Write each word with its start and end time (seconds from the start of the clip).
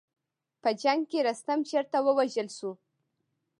په 0.61 0.69
جنګ 0.81 1.01
کې 1.11 1.19
رستم 1.27 1.59
چېرته 1.69 1.97
ووژل 2.01 2.47
شو. 2.57 2.71